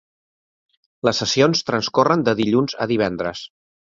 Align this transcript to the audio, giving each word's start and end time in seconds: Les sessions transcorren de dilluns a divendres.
Les 1.07 1.19
sessions 1.23 1.61
transcorren 1.69 2.25
de 2.29 2.35
dilluns 2.41 2.77
a 2.87 2.91
divendres. 2.95 3.45